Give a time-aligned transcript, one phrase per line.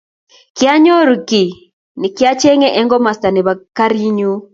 [0.57, 1.49] Kianyoru kiy
[1.99, 4.31] nekichenge eng komasta nebo karinyu